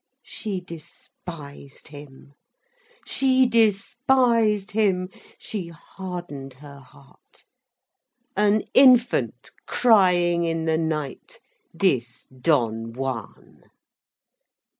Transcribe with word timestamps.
She 0.23 0.61
despised 0.61 1.89
him, 1.89 2.33
she 3.05 3.45
despised 3.45 4.71
him, 4.71 5.09
she 5.37 5.67
hardened 5.67 6.55
her 6.55 6.79
heart. 6.79 7.45
An 8.35 8.63
infant 8.73 9.51
crying 9.67 10.43
in 10.43 10.65
the 10.65 10.79
night, 10.79 11.39
this 11.71 12.25
Don 12.41 12.93
Juan. 12.93 13.65